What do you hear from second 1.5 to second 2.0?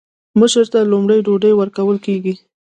ورکول